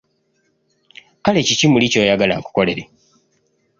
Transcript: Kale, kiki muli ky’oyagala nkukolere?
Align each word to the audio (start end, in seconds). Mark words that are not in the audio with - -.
Kale, 1.23 1.39
kiki 1.47 1.65
muli 1.71 1.85
ky’oyagala 1.91 2.33
nkukolere? 2.39 2.83